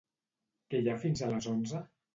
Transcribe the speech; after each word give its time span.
Què 0.71 0.81
hi 0.81 0.91
ha 0.91 0.97
fins 1.07 1.25
a 1.25 1.31
les 1.37 1.53
onze? 1.57 1.89